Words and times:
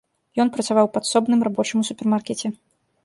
Ён 0.43 0.47
працаваў 0.55 0.89
падсобным 0.95 1.45
рабочым 1.49 1.77
у 1.85 1.89
супермаркеце. 1.91 2.47